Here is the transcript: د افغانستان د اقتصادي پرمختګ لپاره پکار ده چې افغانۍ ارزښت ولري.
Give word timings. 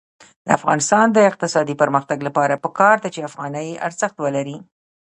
د 0.45 0.47
افغانستان 0.57 1.05
د 1.11 1.17
اقتصادي 1.29 1.75
پرمختګ 1.81 2.17
لپاره 2.27 2.61
پکار 2.63 2.95
ده 3.03 3.09
چې 3.15 3.25
افغانۍ 3.29 3.69
ارزښت 3.87 4.17
ولري. 4.19 4.57